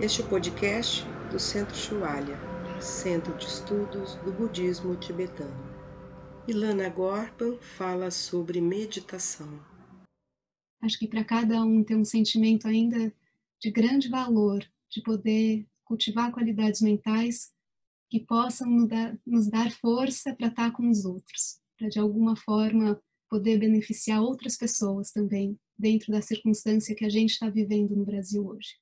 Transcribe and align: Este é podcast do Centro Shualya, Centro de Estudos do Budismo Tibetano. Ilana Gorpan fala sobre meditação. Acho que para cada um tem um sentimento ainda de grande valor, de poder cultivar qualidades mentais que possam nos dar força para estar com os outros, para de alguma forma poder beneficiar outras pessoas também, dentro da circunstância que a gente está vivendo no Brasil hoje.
Este 0.00 0.22
é 0.22 0.26
podcast 0.28 1.04
do 1.28 1.40
Centro 1.40 1.74
Shualya, 1.74 2.38
Centro 2.80 3.36
de 3.36 3.46
Estudos 3.46 4.14
do 4.24 4.32
Budismo 4.32 4.94
Tibetano. 4.94 5.52
Ilana 6.46 6.88
Gorpan 6.88 7.58
fala 7.76 8.08
sobre 8.08 8.60
meditação. 8.60 9.48
Acho 10.80 10.96
que 11.00 11.08
para 11.08 11.24
cada 11.24 11.60
um 11.64 11.82
tem 11.82 11.96
um 11.96 12.04
sentimento 12.04 12.68
ainda 12.68 13.12
de 13.60 13.72
grande 13.72 14.08
valor, 14.08 14.64
de 14.88 15.02
poder 15.02 15.66
cultivar 15.84 16.30
qualidades 16.30 16.80
mentais 16.80 17.52
que 18.08 18.20
possam 18.20 18.68
nos 19.26 19.50
dar 19.50 19.72
força 19.72 20.32
para 20.32 20.46
estar 20.46 20.70
com 20.70 20.88
os 20.88 21.04
outros, 21.04 21.58
para 21.76 21.88
de 21.88 21.98
alguma 21.98 22.36
forma 22.36 23.02
poder 23.28 23.58
beneficiar 23.58 24.22
outras 24.22 24.56
pessoas 24.56 25.10
também, 25.10 25.58
dentro 25.76 26.12
da 26.12 26.22
circunstância 26.22 26.94
que 26.94 27.04
a 27.04 27.10
gente 27.10 27.30
está 27.30 27.50
vivendo 27.50 27.96
no 27.96 28.04
Brasil 28.04 28.46
hoje. 28.46 28.76